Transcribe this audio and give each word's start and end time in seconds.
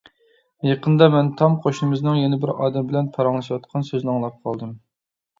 يېقىندا 0.67 1.07
مەن 1.15 1.27
تام 1.41 1.57
قوشنىمىزنىڭ 1.65 2.17
يەنە 2.19 2.39
بىر 2.45 2.51
ئادەم 2.53 2.87
بىلەن 2.93 3.11
پاراڭلىشىۋاتقان 3.17 3.85
سۆزىنى 3.91 4.11
ئاڭلاپ 4.15 4.41
قالدىم. 4.49 4.73